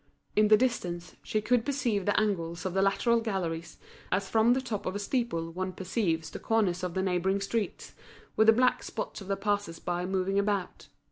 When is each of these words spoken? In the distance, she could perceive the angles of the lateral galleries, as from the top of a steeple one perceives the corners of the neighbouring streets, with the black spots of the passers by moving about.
In 0.35 0.47
the 0.47 0.57
distance, 0.57 1.15
she 1.21 1.41
could 1.43 1.63
perceive 1.63 2.07
the 2.07 2.19
angles 2.19 2.65
of 2.65 2.73
the 2.73 2.81
lateral 2.81 3.19
galleries, 3.19 3.77
as 4.11 4.27
from 4.27 4.53
the 4.53 4.59
top 4.59 4.87
of 4.87 4.95
a 4.95 4.97
steeple 4.97 5.51
one 5.51 5.73
perceives 5.73 6.31
the 6.31 6.39
corners 6.39 6.83
of 6.83 6.95
the 6.95 7.03
neighbouring 7.03 7.39
streets, 7.39 7.93
with 8.35 8.47
the 8.47 8.51
black 8.53 8.81
spots 8.81 9.21
of 9.21 9.27
the 9.27 9.37
passers 9.37 9.77
by 9.77 10.07
moving 10.07 10.39
about. 10.39 10.87